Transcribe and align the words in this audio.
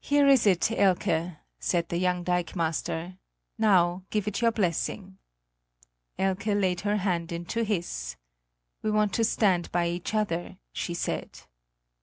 "Here 0.00 0.26
it 0.26 0.46
is, 0.46 0.72
Elke," 0.74 1.32
said 1.60 1.90
the 1.90 1.98
young 1.98 2.24
dikemaster; 2.24 3.18
"now 3.58 4.02
give 4.08 4.26
it 4.26 4.40
your 4.40 4.50
blessing." 4.52 5.18
Elke 6.18 6.46
laid 6.46 6.80
her 6.80 6.96
hand 6.96 7.30
into 7.30 7.62
his: 7.62 8.16
"We 8.80 8.90
want 8.90 9.12
to 9.12 9.22
stand 9.24 9.70
by 9.70 9.88
each 9.88 10.14
other," 10.14 10.56
she 10.72 10.94
said. 10.94 11.42